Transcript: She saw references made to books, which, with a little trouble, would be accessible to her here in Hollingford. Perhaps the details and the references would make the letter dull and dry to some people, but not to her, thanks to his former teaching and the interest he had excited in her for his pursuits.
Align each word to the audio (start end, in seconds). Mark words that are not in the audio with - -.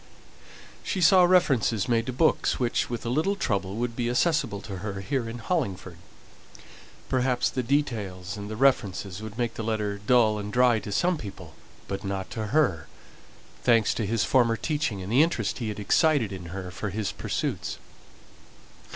She 0.81 0.99
saw 0.99 1.25
references 1.25 1.87
made 1.87 2.07
to 2.07 2.11
books, 2.11 2.59
which, 2.59 2.89
with 2.89 3.05
a 3.05 3.09
little 3.09 3.35
trouble, 3.35 3.75
would 3.75 3.95
be 3.95 4.09
accessible 4.09 4.59
to 4.61 4.77
her 4.79 5.01
here 5.01 5.29
in 5.29 5.37
Hollingford. 5.37 5.97
Perhaps 7.07 7.51
the 7.51 7.61
details 7.61 8.35
and 8.35 8.49
the 8.49 8.55
references 8.55 9.21
would 9.21 9.37
make 9.37 9.53
the 9.53 9.63
letter 9.63 9.99
dull 9.99 10.39
and 10.39 10.51
dry 10.51 10.79
to 10.79 10.91
some 10.91 11.17
people, 11.19 11.53
but 11.87 12.03
not 12.03 12.31
to 12.31 12.47
her, 12.47 12.87
thanks 13.63 13.93
to 13.93 14.07
his 14.07 14.23
former 14.23 14.57
teaching 14.57 15.03
and 15.03 15.11
the 15.11 15.21
interest 15.21 15.59
he 15.59 15.69
had 15.69 15.79
excited 15.79 16.31
in 16.31 16.45
her 16.45 16.71
for 16.71 16.89
his 16.89 17.11
pursuits. 17.11 17.77